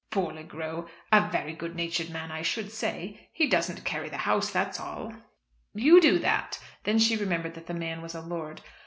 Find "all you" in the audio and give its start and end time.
4.79-6.01